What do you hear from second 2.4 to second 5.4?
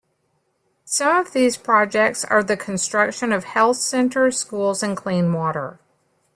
the construction of health centers, schools and clean